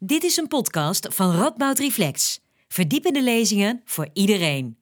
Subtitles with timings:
[0.00, 2.40] Dit is een podcast van Radboud Reflex.
[2.68, 4.76] Verdiepende lezingen voor iedereen.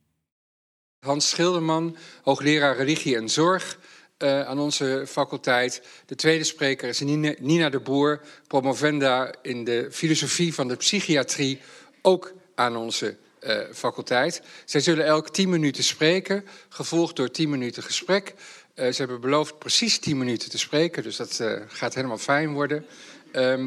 [1.00, 3.78] Hans Schilderman, hoogleraar religie en zorg
[4.18, 5.82] uh, aan onze faculteit.
[6.06, 7.00] De tweede spreker is
[7.40, 11.60] Nina de Boer, promovenda in de filosofie van de psychiatrie,
[12.02, 14.42] ook aan onze uh, faculteit.
[14.64, 18.34] Zij zullen elk tien minuten spreken, gevolgd door tien minuten gesprek.
[18.74, 22.86] Uh, ze hebben beloofd precies tien minuten te spreken, dus dat gaat helemaal fijn worden.
[23.32, 23.66] Uh,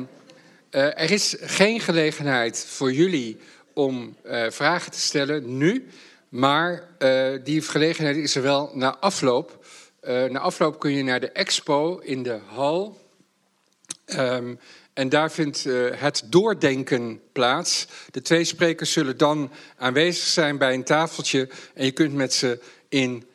[0.70, 3.38] er is geen gelegenheid voor jullie
[3.74, 5.88] om uh, vragen te stellen nu.
[6.30, 9.66] Maar uh, die gelegenheid is er wel na afloop.
[10.04, 12.98] na afloop kun je naar de expo in de hal.
[14.06, 14.60] Um,
[14.94, 15.64] en daar vindt
[15.96, 17.88] het doordenken plaats.
[18.12, 21.50] De twee sprekers zullen dan aanwezig zijn bij een tafeltje.
[21.74, 22.60] En je kunt met ze
[22.90, 23.28] in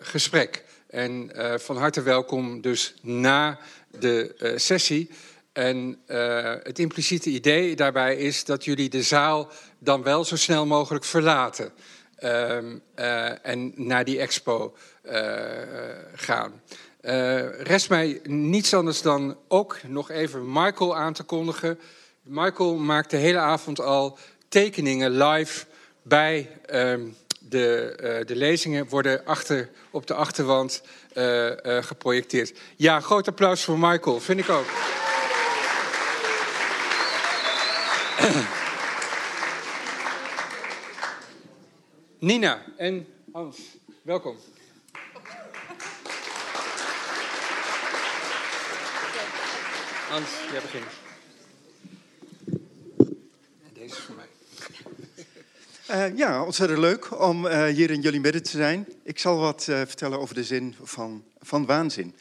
[0.00, 0.64] gesprek.
[0.86, 1.30] En
[1.60, 3.58] van harte welkom dus na
[3.90, 5.10] de sessie.
[5.54, 10.66] En uh, het impliciete idee daarbij is dat jullie de zaal dan wel zo snel
[10.66, 11.72] mogelijk verlaten.
[12.18, 12.56] Uh,
[12.96, 15.12] uh, en naar die expo uh,
[16.14, 16.62] gaan.
[17.58, 21.78] rest mij niets anders dan ook nog even Michael aan te kondigen.
[22.22, 25.66] Michael maakt de hele avond al tekeningen live
[26.02, 27.06] bij ehm,
[27.38, 28.88] de, de lezingen.
[28.88, 30.82] Worden achter, op de achterwand
[31.64, 32.58] geprojecteerd.
[32.76, 34.66] Ja, groot applaus voor Michael, vind ik ook.
[42.18, 43.58] Nina en Hans,
[44.02, 44.36] welkom.
[50.08, 50.84] Hans, jij begint.
[53.72, 54.26] Deze is voor mij.
[55.90, 58.88] Uh, ja, ontzettend leuk om uh, hier in jullie midden te zijn.
[59.02, 62.14] Ik zal wat uh, vertellen over de zin van, van waanzin.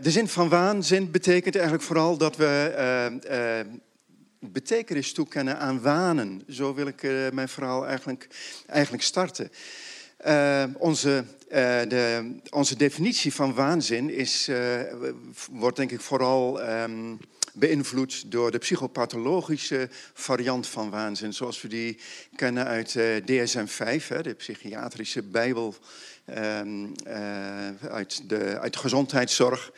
[0.00, 3.72] de zin van waanzin betekent eigenlijk vooral dat we
[4.52, 6.42] betekenis toekennen aan wanen.
[6.48, 8.28] Zo wil ik uh, mijn verhaal eigenlijk,
[8.66, 9.50] eigenlijk starten.
[10.26, 11.50] Uh, onze, uh,
[11.88, 14.50] de, onze definitie van waanzin is,
[15.50, 17.18] wordt denk ik vooral um,
[17.52, 21.32] beïnvloed door de psychopathologische variant van waanzin.
[21.32, 21.98] Zoals we die
[22.36, 25.74] kennen uit DSM-5, de psychiatrische bijbel
[27.90, 29.72] uit, de, uit de gezondheidszorg.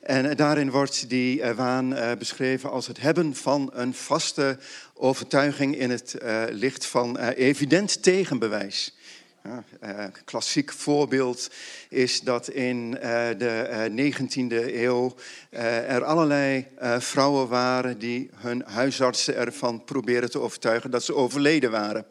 [0.00, 4.58] En daarin wordt die uh, waan beschreven als het hebben van een vaste
[4.94, 6.16] overtuiging in het
[6.50, 8.96] licht van evident tegenbewijs.
[9.44, 11.50] Ja, klassiek voorbeeld
[11.88, 12.90] is dat in
[13.38, 15.14] de 19e eeuw
[15.50, 16.66] er allerlei
[16.98, 22.06] vrouwen waren die hun huisartsen ervan probeerden te overtuigen dat ze overleden waren.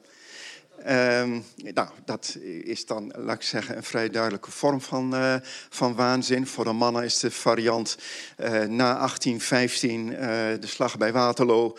[0.90, 5.36] Um, nou, dat is dan, laat ik zeggen, een vrij duidelijke vorm van, uh,
[5.70, 6.48] van waanzin.
[6.48, 7.98] Voor de mannen is de variant
[8.40, 10.18] uh, na 1815, uh,
[10.60, 11.78] de slag bij Waterloo.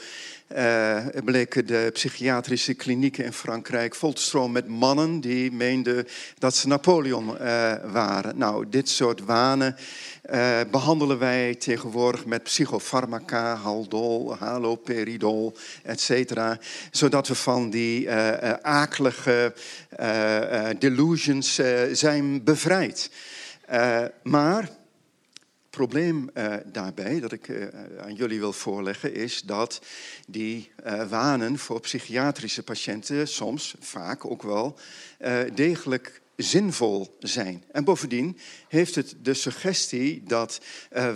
[1.25, 6.07] Bleken de psychiatrische klinieken in Frankrijk vol te stromen met mannen die meenden
[6.39, 7.37] dat ze Napoleon
[7.93, 8.39] waren.
[8.39, 9.77] Nou, dit soort wanen
[10.31, 16.59] uh, behandelen wij tegenwoordig met psychofarmaca, haldol, haloperidol, et cetera.
[16.91, 19.55] Zodat we van die uh, uh, akelige
[20.79, 21.61] delusions
[21.93, 23.11] zijn bevrijd.
[24.23, 24.69] maar
[25.73, 27.67] probleem uh, daarbij, dat ik uh,
[28.01, 29.83] aan jullie wil voorleggen, is dat
[30.29, 34.79] die uh, wanen voor psychiatrische patiënten soms, vaak ook wel,
[35.55, 37.65] degelijk zinvol zijn.
[37.73, 38.39] En bovendien
[38.69, 40.61] heeft het de suggestie dat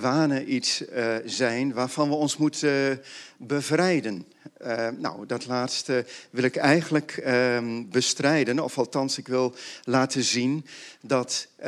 [0.01, 0.83] wanen iets
[1.25, 3.03] zijn waarvan we ons moeten
[3.37, 4.27] bevrijden.
[4.63, 7.59] Uh, nou, dat laatste wil ik eigenlijk uh,
[7.91, 10.67] bestrijden, of althans ik wil laten zien
[11.01, 11.67] dat uh,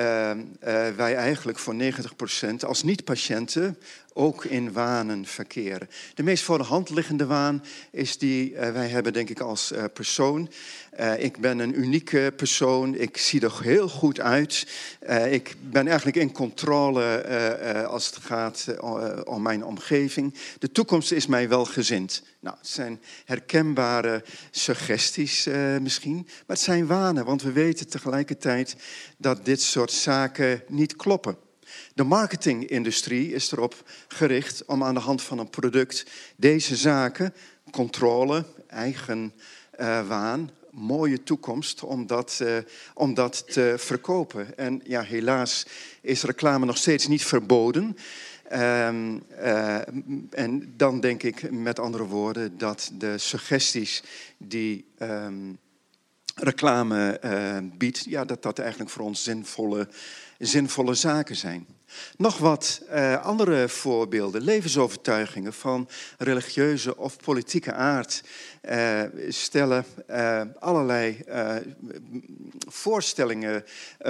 [0.96, 3.78] wij eigenlijk voor 90% als niet-patiënten
[4.12, 5.88] ook in wanen verkeren.
[6.14, 10.50] De meest voor de hand liggende waan is die wij hebben, denk ik, als persoon.
[11.18, 14.66] ik ben een unieke persoon, ik zie er heel goed uit.
[15.30, 17.24] ik ben eigenlijk in controle
[17.88, 18.66] als het gaat
[19.24, 20.34] om mijn omgeving.
[20.58, 21.98] De toekomst is mij wel gezien.
[22.40, 28.76] Nou, het zijn herkenbare suggesties uh, misschien, maar het zijn wanen, want we weten tegelijkertijd
[29.16, 31.36] dat dit soort zaken niet kloppen.
[31.94, 36.06] De marketingindustrie is erop gericht om aan de hand van een product
[36.36, 37.34] deze zaken,
[37.70, 39.32] controle, eigen
[39.80, 42.56] uh, waan, mooie toekomst om dat, uh,
[42.94, 44.58] om dat te verkopen.
[44.58, 45.66] En ja, helaas
[46.00, 47.96] is reclame nog steeds niet verboden.
[48.52, 49.76] Um, uh,
[50.30, 54.02] en dan denk ik met andere woorden dat de suggesties
[54.36, 55.58] die um,
[56.34, 57.20] reclame
[57.78, 59.88] biedt, ja, dat dat eigenlijk voor ons zinvolle,
[60.38, 61.66] zinvolle zaken zijn.
[62.16, 65.88] Nog wat uh, andere voorbeelden, levensovertuigingen van
[66.18, 68.22] religieuze of politieke aard
[68.70, 71.24] uh, stellen uh, allerlei
[72.68, 73.64] voorstellingen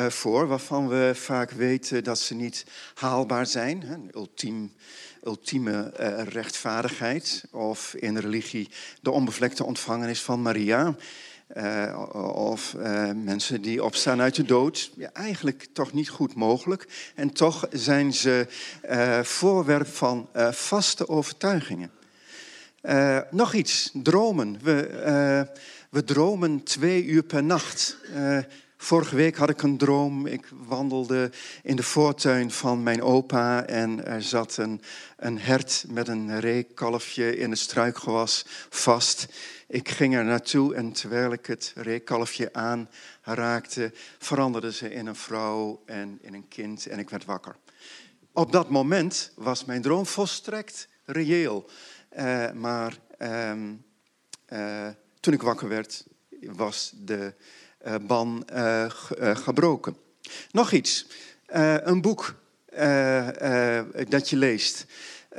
[0.09, 2.65] voor waarvan we vaak weten dat ze niet
[2.95, 4.11] haalbaar zijn.
[4.15, 4.73] Ultiem,
[5.25, 5.91] ultieme
[6.29, 8.69] rechtvaardigheid of in religie
[9.01, 10.97] de onbevlekte ontvangenis van Maria.
[11.57, 14.91] Uh, of uh, mensen die opstaan uit de dood.
[14.97, 17.13] Ja, eigenlijk toch niet goed mogelijk.
[17.15, 18.47] En toch zijn ze
[18.91, 21.91] uh, voorwerp van vaste overtuigingen.
[23.31, 24.59] nog iets, dromen.
[24.63, 25.47] We,
[25.91, 27.97] we dromen twee uur per nacht.
[28.81, 30.27] Vorige week had ik een droom.
[30.27, 31.31] Ik wandelde
[31.63, 34.83] in de voortuin van mijn opa en er zat een,
[35.17, 39.27] een hert met een reekalfje in het struikgewas vast.
[39.71, 45.83] Ik ging er naartoe en terwijl ik het reekalfje aanraakte, veranderde ze in een vrouw
[45.87, 47.57] en in een kind en ik werd wakker.
[48.33, 51.71] Op dat moment was mijn droom volstrekt reëel.
[52.19, 53.53] Uh, maar uh,
[54.49, 54.89] uh,
[55.21, 56.07] toen ik wakker werd,
[56.41, 57.35] was de
[57.87, 58.43] uh, ban
[59.19, 59.97] gebroken.
[60.51, 61.07] Nog iets.
[61.47, 62.35] een boek
[64.09, 64.87] dat je leest.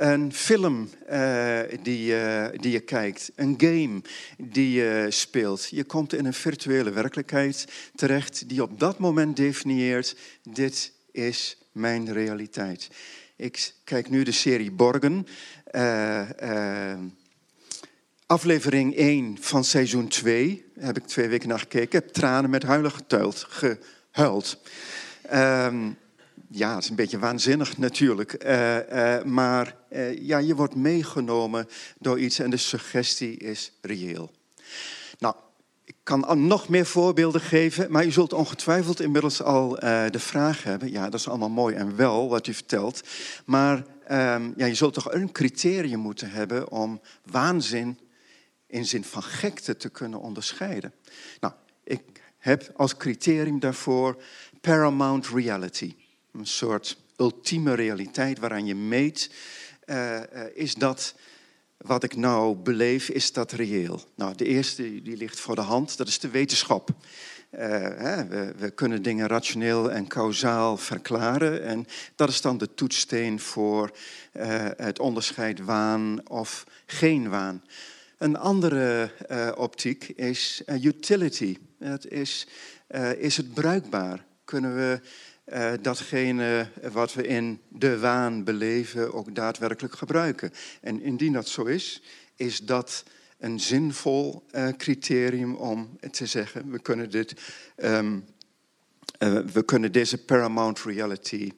[0.00, 4.02] Een film uh, die, uh, die je kijkt, een game
[4.38, 5.68] die je speelt.
[5.70, 12.12] Je komt in een virtuele werkelijkheid terecht die op dat moment definieert: dit is mijn
[12.12, 12.88] realiteit.
[13.36, 15.26] Ik kijk nu de serie Borgen.
[15.72, 16.98] Uh,
[18.26, 20.64] aflevering 1 van seizoen 2.
[20.74, 21.82] Daar heb ik twee weken naar gekeken.
[21.82, 24.60] Ik heb tranen met huilen getuild, gehuild.
[25.32, 25.96] Um,
[26.52, 28.44] ja, het is een beetje waanzinnig natuurlijk.
[28.44, 31.68] Uh, uh, maar uh, ja, je wordt meegenomen
[31.98, 34.30] door iets en de suggestie is reëel.
[35.18, 35.34] Nou,
[35.84, 39.68] ik kan nog meer voorbeelden geven, maar u zult ongetwijfeld inmiddels al
[40.10, 40.90] de vraag hebben.
[40.90, 43.02] Ja, dat is allemaal mooi en wel wat u vertelt.
[43.44, 47.00] Maar ehm, ja, je zult toch een criterium moeten hebben om
[47.30, 47.98] waanzin
[48.66, 50.92] in zin van gekte te kunnen onderscheiden.
[51.40, 51.54] Nou,
[51.84, 52.02] ik
[52.38, 54.22] heb als criterium daarvoor
[54.60, 55.94] paramount reality.
[56.32, 59.30] Een soort ultieme realiteit waaraan je meet,
[59.86, 60.22] uh, uh,
[60.54, 61.14] is dat
[61.76, 64.00] wat ik nou beleef, is dat reëel?
[64.14, 66.90] Nou, de eerste die ligt voor de hand, dat is de wetenschap.
[66.90, 71.62] Uh, hè, we, we, kunnen dingen rationeel en kausaal verklaren.
[71.62, 73.90] En dat is dan de toetssteen voor
[74.76, 77.64] het onderscheid waan of geen waan.
[78.18, 79.10] Een andere
[79.56, 81.56] optiek is utility.
[81.78, 82.46] Het is,
[83.18, 84.24] is het bruikbaar?
[84.44, 85.00] Kunnen we
[85.52, 90.52] uh, datgene wat we in de waan beleven ook daadwerkelijk gebruiken.
[90.80, 92.02] En indien dat zo is,
[92.36, 93.04] is dat
[93.38, 97.34] een zinvol uh, criterium om te zeggen: we kunnen, dit,
[97.76, 98.08] uh,
[99.52, 101.50] we kunnen deze paramount reality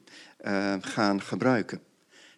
[0.80, 1.80] gaan gebruiken.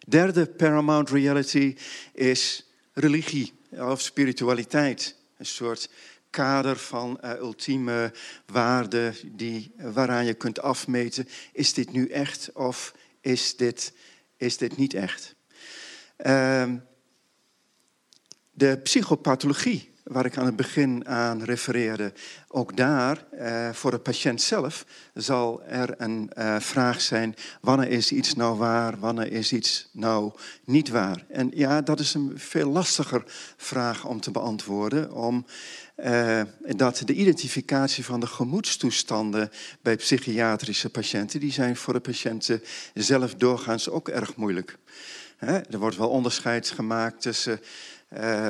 [0.07, 1.75] Derde paramount reality
[2.13, 5.15] is religie of spiritualiteit.
[5.37, 5.89] Een soort
[6.35, 8.13] kader van uh, ultieme
[8.45, 13.93] waarden die, waaraan je kunt afmeten, is dit nu echt of is dit,
[14.37, 15.35] is dit niet echt?
[16.25, 16.73] Uh,
[18.51, 22.13] de psychopathologie, waar ik aan het begin aan refereerde,
[22.47, 28.11] ook daar, uh, voor de patiënt zelf, zal er een uh, vraag zijn: wanneer is
[28.11, 30.31] iets nou waar, wanneer is iets nou
[30.63, 31.25] niet waar?
[31.29, 33.23] En ja, dat is een veel lastiger
[33.57, 35.45] vraag om te beantwoorden, om
[35.97, 36.41] uh,
[36.75, 43.35] dat de identificatie van de gemoedstoestanden bij psychiatrische patiënten, die zijn voor de patiënten zelf
[43.35, 44.77] doorgaans ook erg moeilijk.
[45.39, 47.59] er wordt wel onderscheid gemaakt tussen,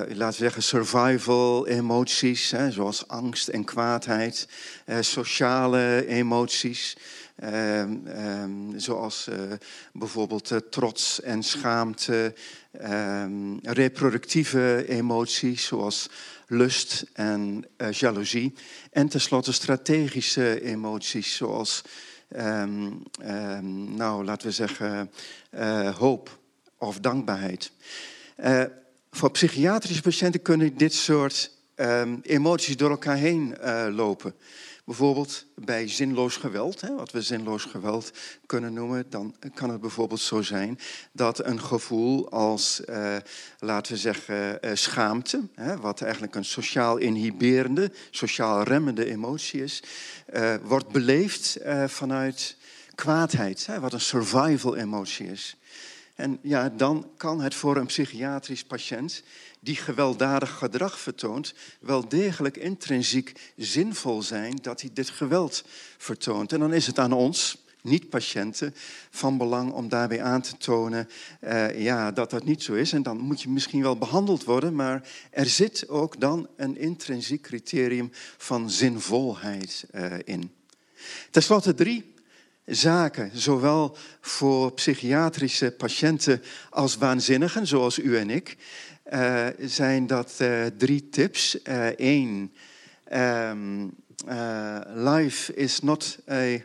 [0.07, 4.47] laten we zeggen, survival emoties, zoals angst en kwaadheid,
[4.85, 6.97] uh, sociale emoties.
[7.43, 9.51] Uh, um, zoals uh,
[9.93, 12.33] bijvoorbeeld trots en schaamte,
[12.71, 16.09] ehm, reproductieve emoties zoals
[16.47, 18.53] lust en uh, jaloezie.
[18.91, 21.81] En tenslotte strategische emoties zoals,
[23.95, 25.11] nou laten we zeggen,
[25.97, 26.39] hoop
[26.77, 27.71] of dankbaarheid.
[29.15, 33.55] Voor psychiatrische patiënten kunnen dit soort um, emoties door elkaar heen
[33.95, 34.35] lopen.
[34.85, 38.11] Bijvoorbeeld bij zinloos geweld, hè, wat we zinloos geweld
[38.45, 40.79] kunnen noemen, dan kan het bijvoorbeeld zo zijn
[41.11, 43.15] dat een gevoel als, uh,
[43.59, 49.83] laten we zeggen, uh, schaamte, hè, wat eigenlijk een sociaal inhiberende, sociaal remmende emotie is,
[50.63, 51.57] wordt beleefd
[51.87, 52.57] vanuit
[52.95, 55.57] kwaadheid, hè, wat een survival emotie is.
[56.15, 59.23] En ja, dan kan het voor een psychiatrisch patiënt
[59.59, 65.63] die gewelddadig gedrag vertoont, wel degelijk intrinsiek zinvol zijn dat hij dit geweld
[65.97, 66.53] vertoont.
[66.53, 68.75] En dan is het aan ons, niet-patiënten,
[69.09, 71.09] van belang om daarbij aan te tonen
[71.41, 72.93] uh, ja, dat dat niet zo is.
[72.93, 77.41] En dan moet je misschien wel behandeld worden, maar er zit ook dan een intrinsiek
[77.41, 80.51] criterium van zinvolheid uh, in.
[81.31, 82.13] Ten slotte drie
[82.65, 88.57] zaken, zowel voor psychiatrische patiënten als waanzinnigen, zoals u en ik,
[89.13, 91.57] uh, zijn dat uh, drie tips.
[91.95, 92.53] Eén,
[93.13, 93.95] uh, um,
[94.93, 96.57] life is not a,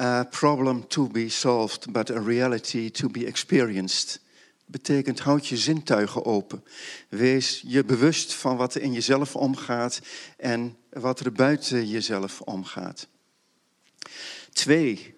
[0.00, 4.20] a, problem to be solved, but a reality to be experienced.
[4.64, 6.64] Betekent houd je zintuigen open.
[7.08, 10.00] Wees je bewust van wat er in jezelf omgaat
[10.36, 13.06] en wat er buiten jezelf omgaat.
[14.52, 15.15] Twee,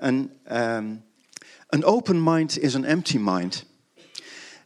[0.00, 1.04] een, um,
[1.68, 3.66] een open mind is een empty mind.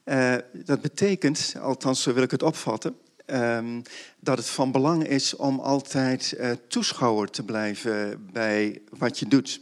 [0.05, 3.83] Uh, dat betekent, althans zo wil ik het opvatten, um,
[4.21, 9.61] dat het van belang is om altijd uh, toeschouwer te blijven bij wat je doet.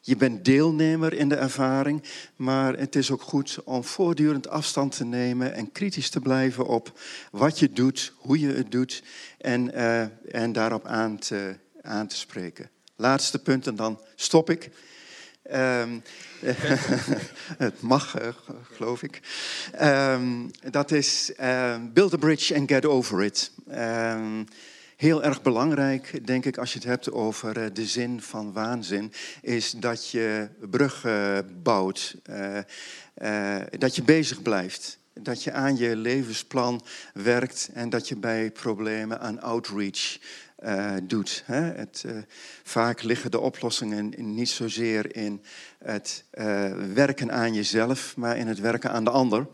[0.00, 2.02] Je bent deelnemer in de ervaring,
[2.36, 7.00] maar het is ook goed om voortdurend afstand te nemen en kritisch te blijven op
[7.30, 9.02] wat je doet, hoe je het doet
[9.38, 9.74] en,
[10.32, 12.71] en daarop aan te, aan te spreken.
[12.96, 14.70] Laatste punt en dan stop ik.
[15.52, 16.02] Um,
[17.66, 18.16] het mag,
[18.72, 19.20] geloof ik.
[19.82, 23.52] Um, dat is uh, build a bridge and get over it.
[23.70, 24.46] Um,
[24.96, 29.12] heel erg belangrijk, denk ik, als je het hebt over uh, de zin van waanzin,
[29.40, 32.16] is dat je bruggen bouwt,
[33.78, 35.00] dat je bezig blijft.
[35.14, 36.84] Dat je aan je levensplan
[37.14, 40.18] werkt en dat je bij problemen aan outreach
[40.64, 41.42] uh, doet.
[41.46, 41.60] Hè?
[41.60, 42.16] Het, uh,
[42.62, 45.42] vaak liggen de oplossingen niet zozeer in
[45.78, 49.46] het uh, werken aan jezelf, maar in het werken aan de ander.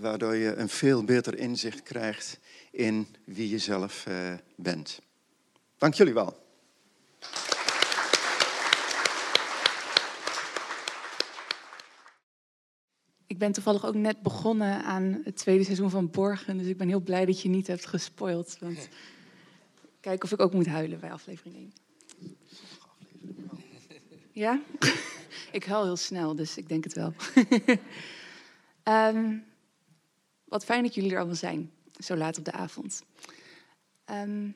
[0.00, 2.38] waardoor je een veel beter inzicht krijgt
[2.70, 4.06] in wie je zelf
[4.56, 5.00] bent.
[5.78, 6.46] Dank jullie wel.
[13.26, 16.58] Ik ben toevallig ook net begonnen aan het tweede seizoen van Borgen.
[16.58, 18.56] Dus ik ben heel blij dat je niet hebt gespoild.
[18.60, 18.88] Want
[20.08, 21.72] kijken of ik ook moet huilen bij aflevering 1.
[24.32, 24.60] Ja?
[25.58, 27.12] ik huil heel snel, dus ik denk het wel.
[28.84, 29.44] um,
[30.54, 33.02] wat fijn dat jullie er allemaal zijn, zo laat op de avond.
[34.10, 34.54] Um,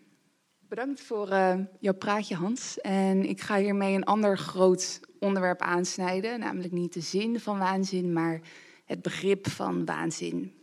[0.69, 2.81] bedankt voor uh, jouw praatje, Hans.
[2.81, 8.13] En ik ga hiermee een ander groot onderwerp aansnijden, namelijk niet de zin van waanzin,
[8.13, 8.41] maar
[8.85, 10.55] het begrip van waanzin.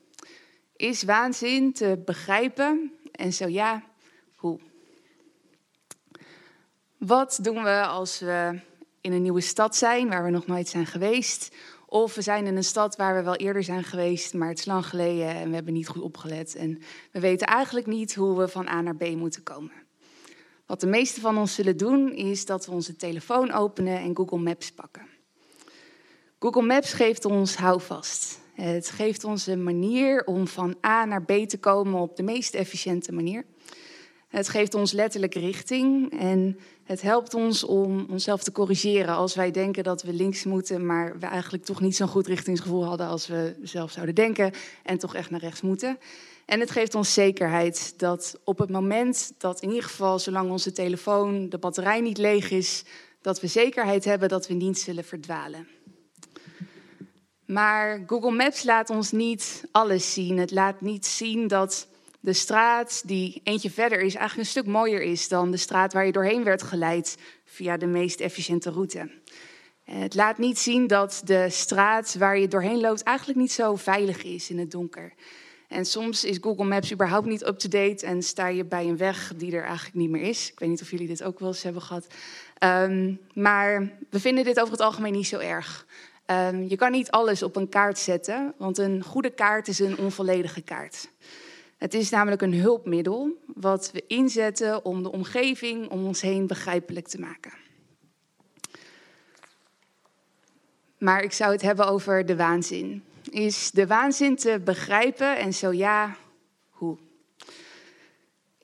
[0.75, 2.93] Is waanzin te begrijpen?
[3.11, 3.83] En zo ja,
[4.35, 4.59] hoe?
[6.99, 8.59] Wat doen we als we
[9.01, 11.55] in een nieuwe stad zijn waar we nog nooit zijn geweest?
[11.85, 14.65] Of we zijn in een stad waar we wel eerder zijn geweest, maar het is
[14.65, 16.55] lang geleden en we hebben niet goed opgelet.
[16.55, 19.71] En we weten eigenlijk niet hoe we van A naar B moeten komen.
[20.65, 24.39] Wat de meeste van ons zullen doen, is dat we onze telefoon openen en Google
[24.39, 25.07] Maps pakken.
[26.39, 28.39] Google Maps geeft ons houvast.
[28.53, 32.53] Het geeft ons een manier om van A naar B te komen op de meest
[32.53, 33.45] efficiënte manier.
[34.29, 39.51] Het geeft ons letterlijk richting en het helpt ons om onszelf te corrigeren als wij
[39.51, 43.27] denken dat we links moeten, maar we eigenlijk toch niet zo'n goed richtingsgevoel hadden als
[43.27, 44.51] we zelf zouden denken
[44.83, 45.97] en toch echt naar rechts moeten.
[46.45, 50.71] En het geeft ons zekerheid dat op het moment dat in ieder geval, zolang onze
[50.71, 52.83] telefoon, de batterij niet leeg is,
[53.21, 55.67] dat we zekerheid hebben dat we niet zullen verdwalen.
[57.45, 60.37] Maar Google Maps laat ons niet alles zien.
[60.37, 61.87] Het laat niet zien dat
[62.19, 66.05] de straat die eentje verder is eigenlijk een stuk mooier is dan de straat waar
[66.05, 69.11] je doorheen werd geleid via de meest efficiënte route.
[69.83, 74.23] Het laat niet zien dat de straat waar je doorheen loopt eigenlijk niet zo veilig
[74.23, 75.13] is in het donker.
[75.67, 79.55] En soms is Google Maps überhaupt niet up-to-date en sta je bij een weg die
[79.55, 80.51] er eigenlijk niet meer is.
[80.51, 82.07] Ik weet niet of jullie dit ook wel eens hebben gehad.
[82.63, 85.85] Um, maar we vinden dit over het algemeen niet zo erg.
[86.25, 89.97] Um, je kan niet alles op een kaart zetten, want een goede kaart is een
[89.97, 91.09] onvolledige kaart.
[91.79, 97.07] Het is namelijk een hulpmiddel wat we inzetten om de omgeving om ons heen begrijpelijk
[97.07, 97.51] te maken.
[100.97, 103.03] Maar ik zou het hebben over de waanzin.
[103.29, 106.15] Is de waanzin te begrijpen en zo ja,
[106.69, 106.97] hoe?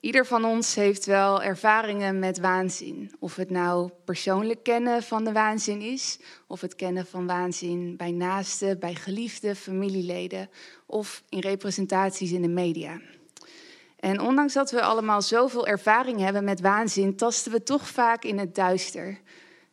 [0.00, 3.12] Ieder van ons heeft wel ervaringen met waanzin.
[3.18, 8.10] Of het nou persoonlijk kennen van de waanzin is, of het kennen van waanzin bij
[8.10, 10.50] naasten, bij geliefden, familieleden
[10.86, 13.00] of in representaties in de media.
[13.96, 18.38] En ondanks dat we allemaal zoveel ervaring hebben met waanzin, tasten we toch vaak in
[18.38, 19.20] het duister.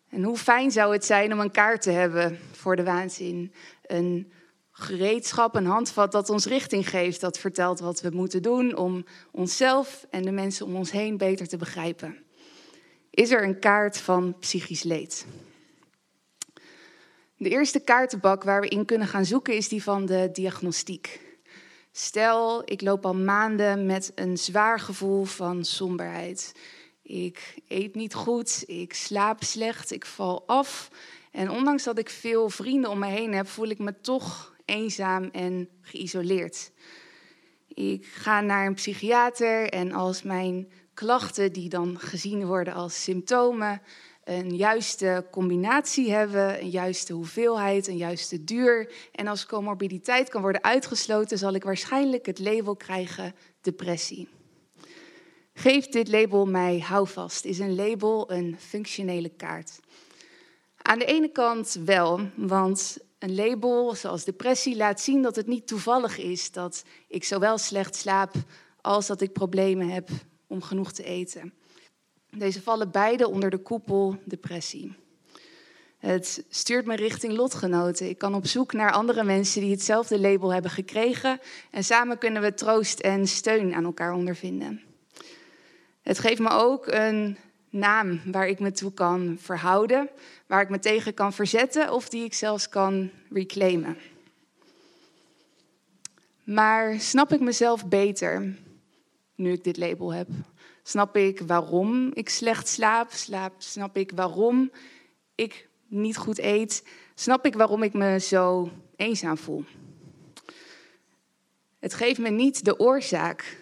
[0.09, 3.53] En hoe fijn zou het zijn om een kaart te hebben voor de waanzin?
[3.85, 4.31] Een
[4.83, 10.05] gereedschap, een handvat dat ons richting geeft, dat vertelt wat we moeten doen om onszelf
[10.09, 12.17] en de mensen om ons heen beter te begrijpen.
[13.09, 15.25] Is er een kaart van psychisch leed?
[17.37, 21.21] De eerste kaartenbak waar we in kunnen gaan zoeken is die van de diagnostiek.
[21.91, 26.51] Stel, ik loop al maanden met een zwaar gevoel van somberheid.
[27.01, 30.89] Ik eet niet goed, ik slaap slecht, ik val af.
[31.31, 35.29] En ondanks dat ik veel vrienden om me heen heb, voel ik me toch eenzaam
[35.31, 36.71] en geïsoleerd.
[37.67, 43.81] Ik ga naar een psychiater en als mijn klachten, die dan gezien worden als symptomen,
[44.23, 48.91] een juiste combinatie hebben, een juiste hoeveelheid, een juiste duur.
[49.11, 54.27] En als comorbiditeit kan worden uitgesloten, zal ik waarschijnlijk het label krijgen depressie.
[55.53, 57.45] Geeft dit label mij houvast?
[57.45, 59.79] Is een label een functionele kaart?
[60.81, 65.67] Aan de ene kant wel, want een label zoals depressie laat zien dat het niet
[65.67, 68.33] toevallig is dat ik zowel slecht slaap
[68.81, 70.09] als dat ik problemen heb
[70.47, 71.53] om genoeg te eten.
[72.29, 74.95] Deze vallen beide onder de koepel depressie.
[75.97, 78.09] Het stuurt me richting lotgenoten.
[78.09, 81.39] Ik kan op zoek naar andere mensen die hetzelfde label hebben gekregen.
[81.71, 84.81] En samen kunnen we troost en steun aan elkaar ondervinden.
[86.01, 87.37] Het geeft me ook een
[87.73, 90.09] naam waar ik me toe kan verhouden,
[90.47, 93.97] waar ik me tegen kan verzetten of die ik zelfs kan reclaimen.
[96.43, 98.55] Maar snap ik mezelf beter
[99.35, 100.27] nu ik dit label heb?
[100.83, 103.11] Snap ik waarom ik slecht slaap?
[103.11, 103.53] slaap?
[103.57, 104.71] Snap ik waarom
[105.35, 106.83] ik niet goed eet?
[107.15, 109.65] Snap ik waarom ik me zo eenzaam voel?
[111.79, 113.57] Het geeft me niet de oorzaak.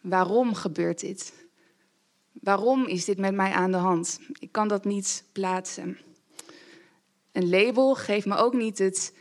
[0.00, 1.37] Waarom gebeurt dit?
[2.40, 4.20] Waarom is dit met mij aan de hand?
[4.38, 5.98] Ik kan dat niet plaatsen.
[7.32, 9.14] Een label geeft me ook niet het,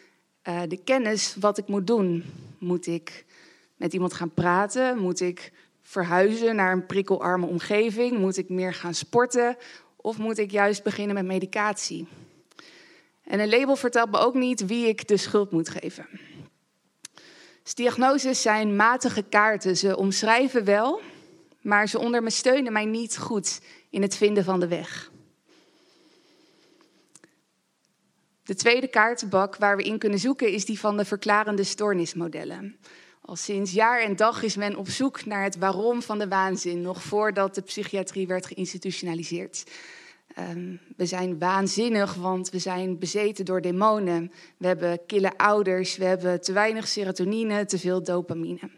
[0.44, 2.24] uh, de kennis wat ik moet doen.
[2.58, 3.26] Moet ik
[3.76, 4.98] met iemand gaan praten?
[4.98, 8.18] Moet ik verhuizen naar een prikkelarme omgeving?
[8.18, 9.58] Moet ik meer gaan sporten?
[9.96, 12.08] Of moet ik juist beginnen met medicatie?
[13.24, 16.08] En een label vertelt me ook niet wie ik de schuld moet geven.
[17.64, 19.78] Dus diagnoses zijn matige kaarten.
[19.78, 21.02] Ze omschrijven wel,
[21.62, 25.12] maar ze ondersteunen mij niet goed in het vinden van de weg.
[28.44, 32.78] De tweede kaartenbak waar we in kunnen zoeken is die van de verklarende stoornismodellen.
[33.22, 36.82] Al sinds jaar en dag is men op zoek naar het waarom van de waanzin,
[36.82, 39.64] nog voordat de psychiatrie werd geïnstitutionaliseerd.
[40.40, 44.32] Um, we zijn waanzinnig, want we zijn bezeten door demonen.
[44.58, 48.70] We hebben kille ouders, we hebben te weinig serotonine, te veel dopamine.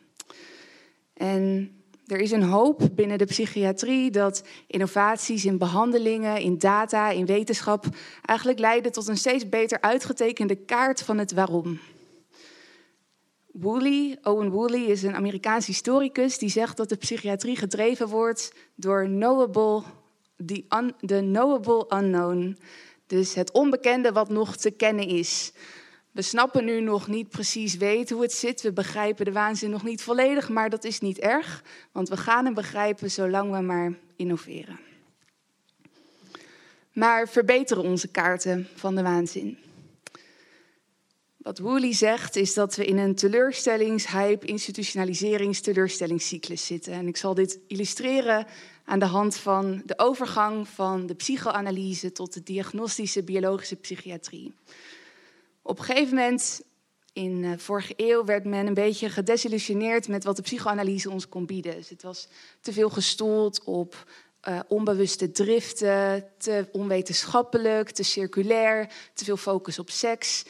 [1.14, 1.72] En
[2.12, 7.86] er is een hoop binnen de psychiatrie dat innovaties in behandelingen, in data, in wetenschap
[8.26, 11.80] eigenlijk leiden tot een steeds beter uitgetekende kaart van het waarom.
[13.52, 19.04] Woolley, Owen Woolley is een Amerikaans historicus die zegt dat de psychiatrie gedreven wordt door
[19.04, 19.84] knowable,
[20.46, 20.64] the,
[21.06, 22.58] the knowable unknown.
[23.08, 25.54] Dus het onbekende wat nog te kennen is.
[26.20, 28.62] We snappen nu nog niet precies weten hoe het zit.
[28.62, 32.46] We begrijpen de waanzin nog niet volledig, maar dat is niet erg, want we gaan
[32.46, 34.80] hem begrijpen zolang we maar innoveren.
[36.94, 39.58] Maar verbeteren onze kaarten van de waanzin.
[41.38, 46.94] Wat Woolley zegt is dat we in een teleurstellings-, hype-, institutionaliserings-, teleurstellingscyclus zitten.
[46.94, 48.48] En ik zal dit illustreren
[48.86, 54.54] aan de hand van de overgang van de psychoanalyse tot de diagnostische biologische psychiatrie.
[55.70, 56.62] Op een gegeven moment
[57.14, 61.30] in de eh, vorige eeuw werd men een beetje gedesillusioneerd met wat de psychoanalyse ons
[61.30, 61.76] kon bieden.
[61.76, 62.28] Dus het was
[62.62, 64.06] te veel gestoeld op
[64.48, 70.46] uh, onbewuste driften, te onwetenschappelijk, te circulair, te veel focus op seks.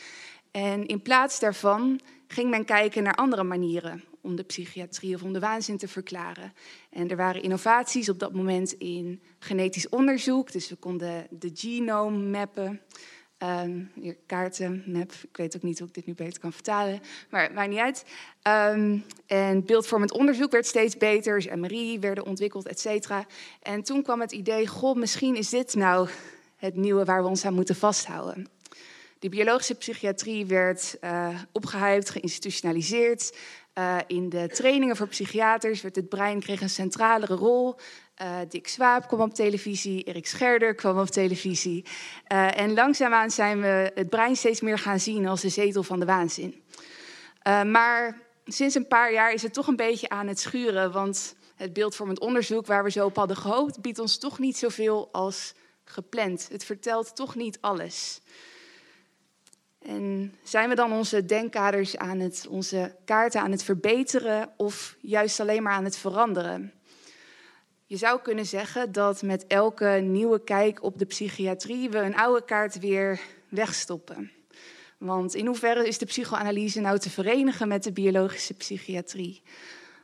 [0.52, 5.34] En in plaats daarvan ging men kijken naar andere manieren om de psychiatrie of om
[5.34, 6.54] de waanzin te verklaren.
[6.90, 10.52] En er waren innovaties op dat moment in genetisch onderzoek.
[10.52, 12.82] Dus we konden de genome mappen.
[13.44, 15.12] Um, hier, kaarten, map.
[15.12, 17.02] Ik weet ook niet hoe ik dit nu beter kan vertalen.
[17.30, 18.06] Maar het maakt niet uit.
[18.76, 21.36] Um, en beeldvormend onderzoek werd steeds beter.
[21.36, 23.26] Dus MRI werden ontwikkeld, et cetera.
[23.62, 26.10] En toen kwam het idee, goh, misschien is dit nou
[26.56, 28.48] het nieuwe waar we ons aan moeten vasthouden.
[29.20, 33.38] De biologische psychiatrie werd uh, opgehyped, geïnstitutionaliseerd.
[33.78, 37.76] Uh, in de trainingen voor psychiaters werd het brein kreeg een centralere rol.
[38.22, 41.86] Uh, Dick Swaap kwam op televisie, Erik Scherder kwam op televisie.
[42.32, 46.00] Uh, en langzaamaan zijn we het brein steeds meer gaan zien als de zetel van
[46.00, 46.64] de waanzin.
[47.48, 51.36] Uh, maar sinds een paar jaar is het toch een beetje aan het schuren, want
[51.56, 55.54] het beeldvormend onderzoek waar we zo op hadden gehoopt, biedt ons toch niet zoveel als
[55.84, 56.48] gepland.
[56.52, 58.22] Het vertelt toch niet alles.
[59.80, 65.40] En zijn we dan onze denkkaders aan het, onze kaarten aan het verbeteren of juist
[65.40, 66.79] alleen maar aan het veranderen?
[67.90, 72.46] Je zou kunnen zeggen dat met elke nieuwe kijk op de psychiatrie we een oude
[72.46, 74.32] kaart weer wegstoppen.
[74.98, 79.42] Want in hoeverre is de psychoanalyse nou te verenigen met de biologische psychiatrie?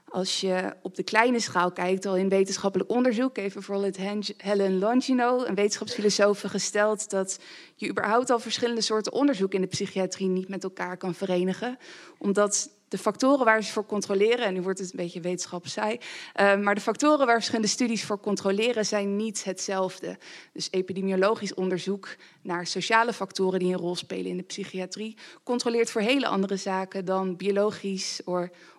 [0.06, 3.98] Als je op de kleine schaal kijkt, al in wetenschappelijk onderzoek, heeft bijvoorbeeld
[4.38, 7.40] Helen Longino, een wetenschapsfilosoof, gesteld dat
[7.76, 11.78] je überhaupt al verschillende soorten onderzoek in de psychiatrie niet met elkaar kan verenigen,
[12.18, 15.98] omdat de factoren waar ze voor controleren, en nu wordt het een beetje wetenschap saai,
[16.40, 20.18] uh, maar de factoren waar verschillende studies voor controleren zijn niet hetzelfde.
[20.54, 26.02] Dus epidemiologisch onderzoek naar sociale factoren die een rol spelen in de psychiatrie controleert voor
[26.02, 28.22] hele andere zaken dan biologisch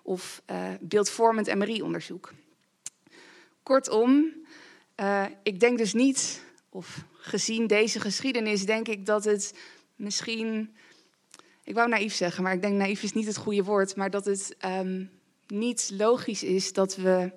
[0.02, 2.32] of, uh, beeldvormend MRI-onderzoek.
[3.62, 4.32] Kortom,
[5.00, 9.54] uh, ik denk dus niet, of gezien deze geschiedenis, denk ik dat het
[9.96, 10.76] misschien
[11.66, 14.24] ik wou naïef zeggen, maar ik denk naïef is niet het goede woord, maar dat
[14.24, 15.10] het um,
[15.46, 17.32] niet logisch is dat we,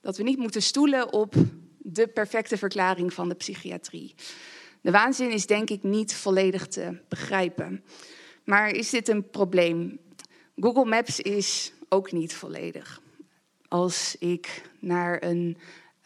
[0.00, 1.34] dat we niet moeten stoelen op
[1.78, 4.14] de perfecte verklaring van de psychiatrie.
[4.80, 7.84] De waanzin is denk ik niet volledig te begrijpen.
[8.44, 9.98] Maar is dit een probleem?
[10.56, 13.00] Google Maps is ook niet volledig.
[13.68, 15.56] Als ik naar een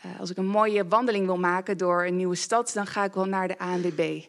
[0.07, 3.13] uh, als ik een mooie wandeling wil maken door een nieuwe stad, dan ga ik
[3.13, 4.23] wel naar de ANWB.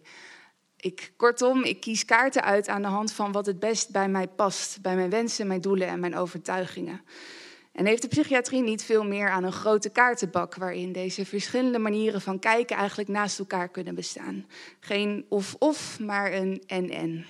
[0.79, 4.27] Ik, kortom, ik kies kaarten uit aan de hand van wat het best bij mij
[4.27, 7.01] past, bij mijn wensen, mijn doelen en mijn overtuigingen.
[7.71, 12.21] En heeft de psychiatrie niet veel meer aan een grote kaartenbak waarin deze verschillende manieren
[12.21, 14.45] van kijken eigenlijk naast elkaar kunnen bestaan?
[14.79, 17.25] Geen of-of, maar een en-en.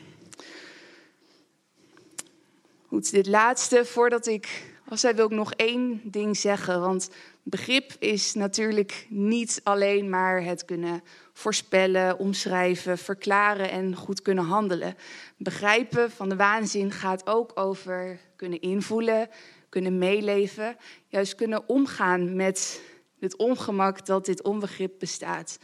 [2.88, 4.76] Goed, dit laatste, voordat ik.
[4.90, 6.82] Als zij wil ik nog één ding zeggen.
[6.82, 7.10] Want
[7.50, 14.96] begrip is natuurlijk niet alleen maar het kunnen voorspellen, omschrijven, verklaren en goed kunnen handelen.
[15.38, 19.30] Begrijpen van de waanzin gaat ook over kunnen invoelen,
[19.70, 22.82] kunnen meeleven, juist kunnen omgaan met
[23.20, 25.60] het ongemak dat dit onbegrip bestaat.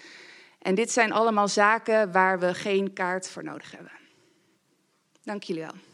[0.60, 3.92] En dit zijn allemaal zaken waar we geen kaart voor nodig hebben.
[5.24, 5.93] Dank jullie wel.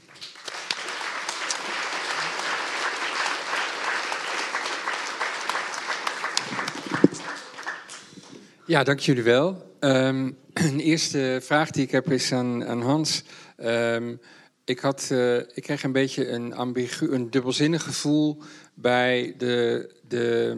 [8.70, 9.76] Ja, dank jullie wel.
[9.80, 13.24] Um, een eerste vraag die ik heb is aan, aan Hans.
[13.64, 14.20] Um,
[14.66, 18.42] ik, had, uh, ik kreeg een beetje een, ambigu, een dubbelzinnig gevoel
[18.74, 20.58] bij de, de,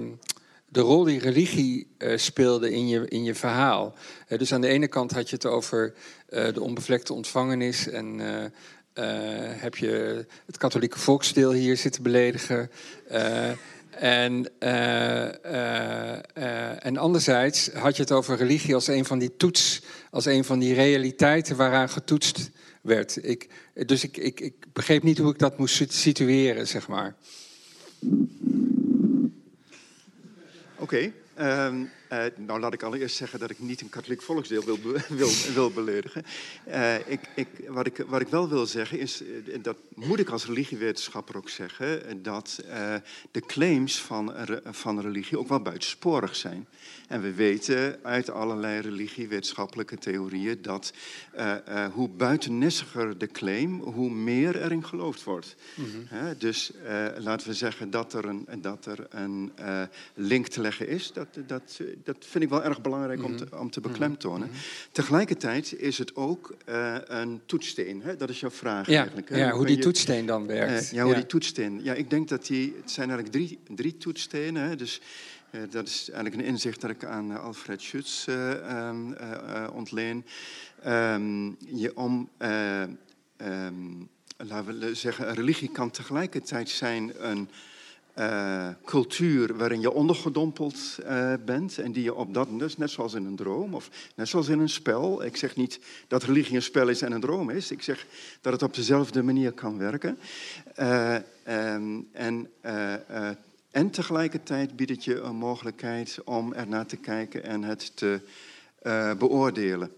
[0.68, 3.96] de rol die religie uh, speelde in je, in je verhaal.
[4.28, 5.94] Uh, dus aan de ene kant had je het over
[6.30, 8.20] de onbevlekte ontvangenis en
[9.60, 12.72] heb je het katholieke volksdeel hier zitten beledigen.
[14.00, 19.36] En, uh, uh, uh, en anderzijds had je het over religie als een van die
[19.38, 22.52] toets, als een van die realiteiten waaraan getoetst
[22.82, 23.26] werd.
[23.26, 27.16] Ik, dus ik, ik, begreep niet hoe ik dat moest situeren, zeg maar.
[30.76, 31.12] Oké.
[31.40, 35.06] Um, uh, nou, laat ik allereerst zeggen dat ik niet een katholiek volksdeel wil, be
[35.22, 36.24] wil, wil beledigen.
[36.68, 40.30] Uh, ik, ik, wat, ik, wat ik wel wil zeggen is, uh, dat moet ik
[40.30, 42.64] als religiewetenschapper ook zeggen, dat
[43.32, 46.68] de claims van, van religie ook wel buitensporig zijn.
[47.08, 50.94] En we weten uit allerlei religiewetenschappelijke theorieën dat
[51.94, 55.56] hoe buitennissiger de claim, hoe meer erin geloofd wordt.
[55.76, 56.34] Mm -hmm.
[56.38, 56.72] dus
[57.18, 59.52] laten we zeggen dat er een, dat er een
[60.14, 63.56] link te leggen is, dat, dat dat vind ik wel erg belangrijk om, te, mhm.
[63.58, 63.90] om te mhm.
[63.90, 64.48] beklemtonen.
[64.48, 64.62] Mm -hmm.
[64.92, 68.02] Tegelijkertijd is het ook uh, een toetssteen.
[68.02, 68.16] Hè?
[68.16, 69.30] Dat is jouw vraag ja, eigenlijk.
[69.30, 69.38] Hè?
[69.38, 70.84] Ja, hoe die je, toetssteen dan werkt.
[70.84, 71.18] Uh, ja, hoe ja.
[71.18, 71.84] die toetssteen.
[71.84, 72.76] Ja, ik denk dat die...
[72.82, 74.64] Het zijn eigenlijk drie, drie toetsstenen.
[74.64, 74.76] Hè?
[74.76, 75.02] Dus
[75.52, 79.16] uh, dat is eigenlijk een inzicht dat ik aan Alfred Schutz um,
[79.74, 80.26] ontleen.
[80.86, 82.30] Um, je om...
[83.38, 84.10] Um,
[84.48, 87.50] laten we zeggen, religie kan tegelijkertijd zijn een
[88.20, 93.14] uh, cultuur waarin je ondergedompeld uh, bent en die je op dat, dus net zoals
[93.14, 95.24] in een droom of net zoals in een spel.
[95.24, 97.72] Ik zeg niet dat religie een spel is en een droom is.
[97.72, 98.06] Ik zeg
[98.42, 100.18] dat het op dezelfde manier kan werken.
[100.80, 101.16] Uh,
[101.48, 102.50] um, en,
[103.72, 108.20] en tegelijkertijd biedt het je een mogelijkheid om ernaar te kijken en het te
[109.18, 109.92] beoordelen.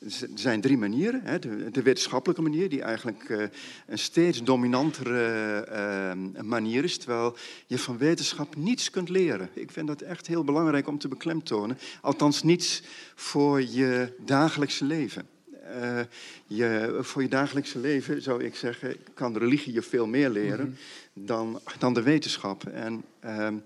[0.00, 1.20] Er zijn drie manieren.
[1.24, 1.38] Hè.
[1.38, 3.44] De, de, wetenschappelijke manier, die eigenlijk uh,
[3.86, 5.66] een steeds dominantere
[6.36, 7.36] uh, manier is, terwijl
[7.66, 9.48] je van wetenschap niets kunt leren.
[9.52, 11.78] Ik vind dat echt heel belangrijk om te beklemtonen.
[12.00, 12.82] Althans, niets
[13.14, 15.28] voor je dagelijkse leven.
[15.82, 16.00] Uh,
[16.46, 20.66] je, voor je dagelijkse leven zou ik zeggen, kan de religie je veel meer leren
[20.66, 20.76] mm
[21.12, 21.26] -hmm.
[21.26, 22.64] dan, dan de wetenschap.
[22.64, 23.56] En ehm,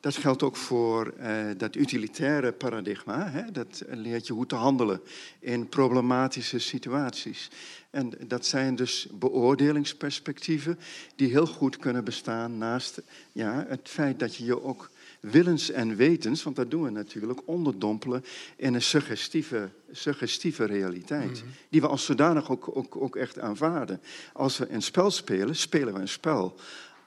[0.00, 3.30] dat geldt ook voor uh, dat utilitaire paradigma.
[3.30, 3.50] Hè?
[3.52, 5.00] Dat leert je hoe te handelen
[5.38, 7.50] in problematische situaties.
[7.90, 10.78] En dat zijn dus beoordelingsperspectieven
[11.16, 15.96] die heel goed kunnen bestaan naast ja, het feit dat je je ook willens en
[15.96, 18.24] wetens, want dat doen we natuurlijk, onderdompelen
[18.56, 21.30] in een suggestieve, suggestieve realiteit.
[21.30, 21.46] Mhm.
[21.68, 24.00] Die we als zodanig ook, ook, ook echt aanvaarden.
[24.32, 26.54] Als we een spel spelen, spelen we een spel.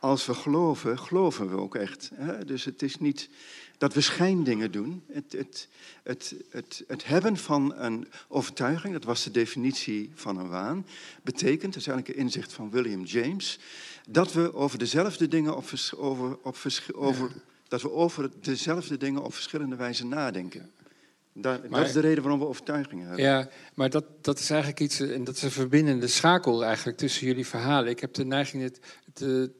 [0.01, 2.11] Als we geloven, geloven we ook echt.
[2.13, 2.45] Hè?
[2.45, 3.29] Dus het is niet
[3.77, 5.03] dat we schijndingen doen.
[5.11, 5.67] Het, het,
[6.03, 10.85] het, het, het hebben van een overtuiging, dat was de definitie van een waan,
[11.23, 13.59] betekent, dat is eigenlijk een inzicht van William James,
[14.09, 15.65] dat we over dezelfde dingen op,
[15.97, 16.57] over, op,
[16.93, 17.31] over,
[17.67, 20.71] dat we over dezelfde dingen op verschillende wijzen nadenken.
[21.33, 23.25] Dat, dat is de reden waarom we overtuigingen hebben.
[23.25, 27.27] Ja, maar dat, dat is eigenlijk iets, en dat is een verbindende schakel eigenlijk tussen
[27.27, 27.89] jullie verhalen.
[27.89, 28.79] Ik heb de neiging, het,
[29.13, 29.51] te,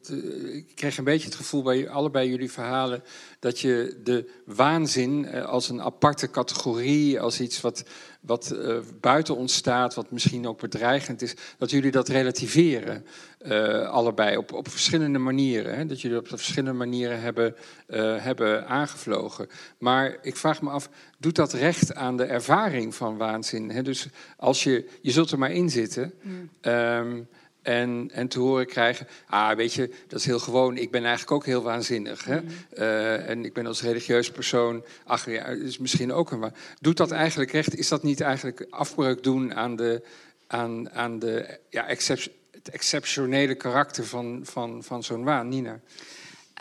[0.53, 3.03] ik kreeg een beetje het gevoel bij allebei jullie verhalen
[3.39, 7.83] dat je de waanzin eh, als een aparte categorie, als iets wat,
[8.21, 13.05] wat uh, buiten ons staat, wat misschien ook bedreigend is, dat jullie dat relativeren.
[13.45, 15.77] Uh, allebei op, op verschillende manieren.
[15.77, 15.85] Hè?
[15.85, 17.55] Dat jullie op verschillende manieren hebben,
[18.21, 19.47] hebben aangevlogen.
[19.77, 23.69] Maar ik vraag me af, doet dat recht aan de ervaring van waanzin?
[23.69, 23.81] Hè?
[23.81, 26.13] Dus als je, je zult er maar in zitten.
[26.21, 26.49] Mm.
[26.61, 27.27] Um,
[27.62, 30.78] en, en te horen krijgen, ah, weet je, dat is heel gewoon.
[30.78, 32.24] Ik ben eigenlijk ook heel waanzinnig.
[32.24, 32.41] Hè?
[32.41, 32.56] Mm-hmm.
[32.78, 36.54] Uh, en ik ben als religieus persoon, ach ja, is misschien ook een.
[36.80, 37.76] Doet dat eigenlijk recht?
[37.76, 40.04] Is dat niet eigenlijk afbreuk doen aan, de,
[40.47, 45.80] aan, aan de, ja, het exceptionele karakter van, van, van zo'n waan, Nina?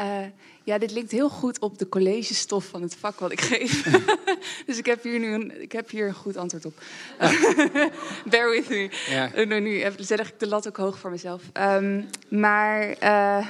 [0.01, 0.27] Uh,
[0.65, 3.83] ja, dit lijkt heel goed op de collegestof van het vak wat ik geef.
[4.67, 6.83] dus ik heb hier nu een, ik heb hier een goed antwoord op.
[8.31, 8.91] Bear with me.
[9.09, 9.35] Ja.
[9.35, 11.43] Uh, nu zet ik de lat ook hoog voor mezelf.
[11.53, 13.47] Um, maar, uh,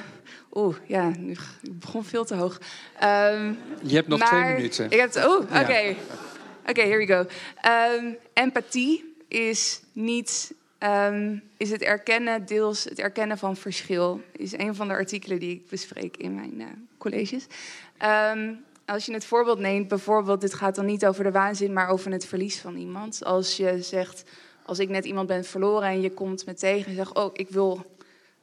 [0.53, 1.39] oeh, ja, nu ik
[1.79, 2.59] begon veel te hoog.
[3.03, 4.91] Um, Je hebt nog maar, twee minuten.
[4.91, 5.59] Ik heb, oeh, oké.
[5.59, 5.97] Okay.
[6.61, 7.25] Oké, okay, here we go.
[7.99, 14.21] Um, empathie is niet um, is het erkennen, deels het erkennen van verschil.
[14.31, 16.67] Is een van de artikelen die ik bespreek in mijn uh,
[16.97, 17.45] colleges.
[18.33, 21.89] Um, als je het voorbeeld neemt, bijvoorbeeld, dit gaat dan niet over de waanzin, maar
[21.89, 23.23] over het verlies van iemand.
[23.25, 24.23] Als je zegt,
[24.65, 27.49] als ik net iemand ben verloren en je komt me tegen en zegt, oh, ik
[27.49, 27.85] wil,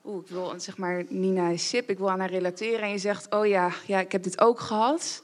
[0.05, 2.81] oeh, ik wil, zeg maar, Nina is sip, ik wil aan haar relateren.
[2.81, 5.22] En je zegt, oh ja, ja ik heb dit ook gehad.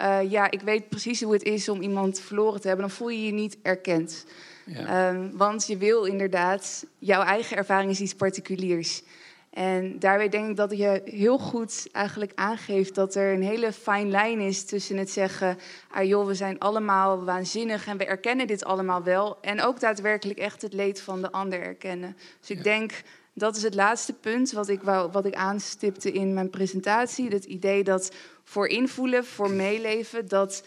[0.00, 2.86] Uh, ja, ik weet precies hoe het is om iemand verloren te hebben.
[2.86, 4.26] Dan voel je je niet erkend.
[4.66, 5.08] Ja.
[5.08, 9.02] Um, want je wil inderdaad, jouw eigen ervaring is iets particuliers.
[9.50, 14.10] En daarbij denk ik dat je heel goed eigenlijk aangeeft dat er een hele fijn
[14.10, 15.58] lijn is tussen het zeggen:
[15.90, 19.38] ah joh, we zijn allemaal waanzinnig en we erkennen dit allemaal wel.
[19.40, 22.16] En ook daadwerkelijk echt het leed van de ander erkennen.
[22.40, 23.02] Dus ik denk
[23.32, 27.28] dat is het laatste punt wat ik, wou, wat ik aanstipte in mijn presentatie.
[27.28, 28.12] Het idee dat
[28.44, 30.64] voor invoelen, voor meeleven, dat.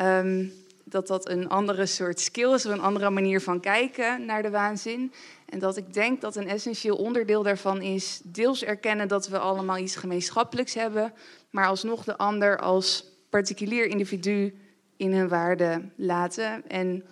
[0.00, 0.52] Um,
[0.88, 4.50] dat dat een andere soort skill is, of een andere manier van kijken naar de
[4.50, 5.12] waanzin.
[5.48, 9.78] En dat ik denk dat een essentieel onderdeel daarvan is deels erkennen dat we allemaal
[9.78, 11.12] iets gemeenschappelijks hebben,
[11.50, 14.54] maar alsnog de ander als particulier individu
[14.96, 16.68] in hun waarde laten.
[16.68, 17.04] En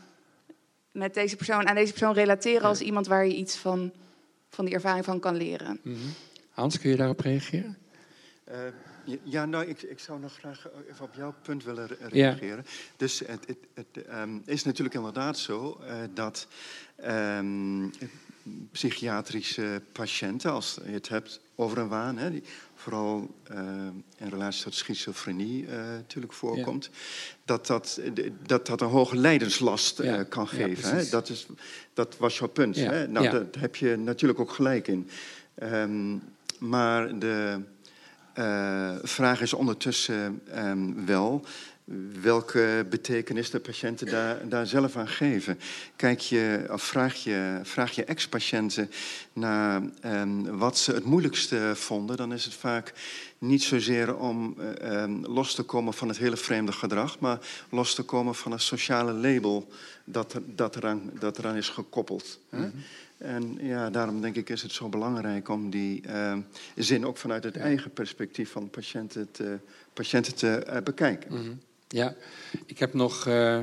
[0.90, 3.92] met deze persoon, aan deze persoon relateren als iemand waar je iets van,
[4.50, 5.80] van die ervaring van kan leren.
[5.82, 5.96] Mhm.
[6.50, 7.76] Hans, kun je daarop reageren?
[8.48, 8.56] Uh,
[9.22, 12.66] ja, nou, ik, ik zou nog graag even op jouw punt willen reageren.
[12.96, 16.46] Dus het, het, het um, is natuurlijk inderdaad zo uh, dat
[17.04, 17.90] um,
[18.72, 22.42] psychiatrische patiënten, als je het hebt over een waan, hè, die
[22.74, 23.58] vooral uh,
[24.16, 26.98] in relatie tot schizofrenie uh, natuurlijk voorkomt, ja.
[27.44, 28.00] dat, dat,
[28.46, 30.22] dat dat een hoge lijdenslast ja.
[30.22, 30.96] kan geven.
[30.96, 31.08] Hè?
[31.08, 31.46] Dat, is,
[31.94, 32.76] dat was jouw punt.
[32.76, 33.08] Hè?
[33.08, 35.08] Nou, daar heb je natuurlijk ook gelijk in.
[35.62, 36.22] Um,
[36.58, 37.60] maar de
[39.02, 41.44] vraag is ondertussen um, wel
[42.22, 45.58] welke betekenis de patiënten daar, daar zelf aan geven.
[45.96, 48.90] Kijk je, of vraag je, vraag je ex-patiënten
[49.32, 52.92] naar um, wat ze het moeilijkste vonden, dan is het vaak
[53.38, 57.38] niet zozeer om uh, um, los te komen van het hele vreemde gedrag, maar
[57.70, 59.68] los te komen van een sociale label
[60.04, 62.38] dat, dat, eraan, dat eraan is gekoppeld.
[62.48, 62.72] -hmm.
[63.18, 66.36] En ja, daarom denk ik is het zo belangrijk om die uh,
[66.76, 67.60] zin ook vanuit het ja.
[67.60, 69.58] eigen perspectief van patiënten te,
[69.92, 71.32] patiënten te uh, bekijken.
[71.32, 71.60] Mm -hmm.
[71.88, 72.14] Ja,
[72.66, 73.58] ik heb nog uh,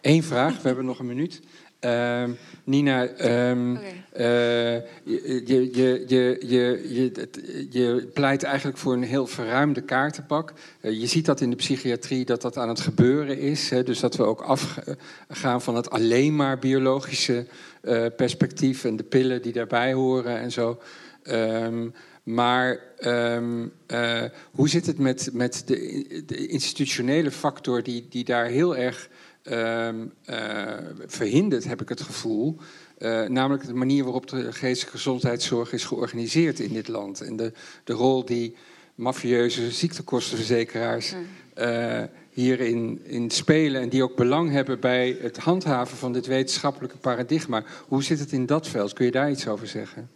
[0.00, 0.56] één vraag.
[0.56, 1.40] We hebben nog een minuut.
[1.84, 2.24] Uh,
[2.64, 4.04] Nina, um, okay.
[4.16, 10.52] uh, je, je, je, je, je, pleit eigenlijk voor een heel verruimde kaartenpak.
[10.80, 13.70] Uh, je ziet dat in de psychiatrie dat dat aan het gebeuren is.
[13.70, 17.46] Hè, dus dat we ook afgaan van het alleen maar biologische
[17.82, 20.78] uh, perspectief en de pillen die daarbij horen en zo.
[21.22, 21.94] Um,
[22.24, 25.76] Maar um, uh, hoe zit het met, met de,
[26.26, 29.08] de, institutionele factor die, die daar heel erg
[31.06, 32.56] verhindert, heb ik het gevoel.
[32.98, 37.20] Uh, namelijk de manier waarop de geestelijke gezondheidszorg is georganiseerd in dit land.
[37.20, 37.52] En de,
[37.84, 38.56] de rol die
[38.94, 41.14] mafieuze ziektekostenverzekeraars
[41.58, 43.80] uh, hierin in spelen.
[43.80, 47.64] En die ook belang hebben bij het handhaven van dit wetenschappelijke paradigma.
[47.88, 48.92] Hoe zit het in dat veld?
[48.92, 50.10] Kun je daar iets over zeggen?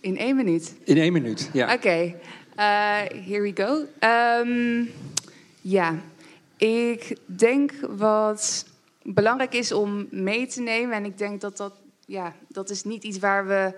[0.00, 0.74] In één minuut?
[0.84, 1.74] In één minuut, ja.
[1.74, 2.16] Oké, okay.
[2.56, 3.84] uh, here we go.
[4.08, 4.88] Um,
[5.60, 6.02] ja,
[6.58, 8.66] ik denk wat
[9.02, 10.96] belangrijk is om mee te nemen...
[10.96, 11.72] en ik denk dat dat,
[12.06, 13.74] ja, dat is niet iets waar we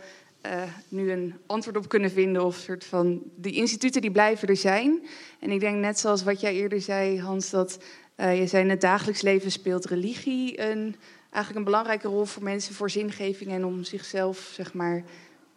[0.47, 2.45] uh, nu een antwoord op kunnen vinden...
[2.45, 5.07] of soort van, die instituten die blijven er zijn.
[5.41, 7.51] En ik denk net zoals wat jij eerder zei, Hans...
[7.51, 7.79] dat
[8.17, 10.97] uh, je zei in het dagelijks leven speelt religie een,
[11.31, 12.75] eigenlijk een belangrijke rol voor mensen...
[12.75, 15.05] voor zingeving en om zichzelf, zeg maar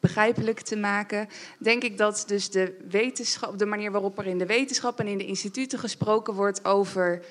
[0.03, 4.45] begrijpelijk te maken, denk ik dat dus de wetenschap, de manier waarop er in de
[4.45, 7.25] wetenschap en in de instituten gesproken wordt over,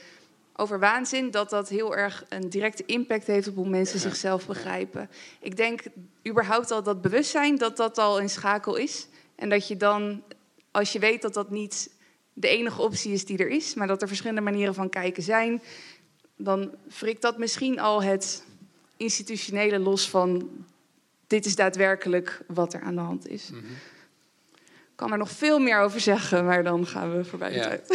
[0.56, 5.10] over waanzin, dat dat heel erg een directe impact heeft op hoe mensen zichzelf begrijpen.
[5.40, 5.82] Ik denk
[6.28, 9.06] überhaupt al dat bewustzijn, dat dat al een schakel is.
[9.34, 10.22] En dat je dan,
[10.70, 11.90] als je weet dat dat niet
[12.32, 15.62] de enige optie is die er is, maar dat er verschillende manieren van kijken zijn,
[16.36, 18.44] dan wrikt dat misschien al het
[18.96, 20.50] institutionele los van
[21.32, 23.50] dit is daadwerkelijk wat er aan de hand is.
[23.52, 23.68] Mm -hmm.
[24.54, 27.68] Ik kan er nog veel meer over zeggen, maar dan gaan we voorbij de ja.
[27.68, 27.90] tijd.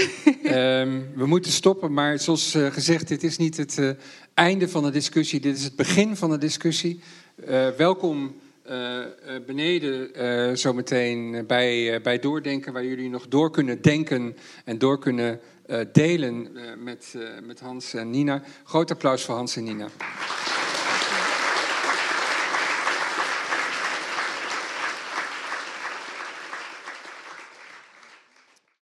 [0.85, 3.89] um, we moeten stoppen, maar zoals uh, gezegd, dit is niet het uh,
[4.33, 7.01] einde van de discussie, dit is het begin van de discussie.
[7.35, 8.35] Uh, welkom
[9.45, 15.39] beneden zometeen bij, bij Doordenken, waar jullie nog door kunnen denken en door kunnen
[15.91, 16.51] delen
[16.83, 18.41] met, met Hans en Nina.
[18.63, 19.87] Groot applaus voor Hans en Nina.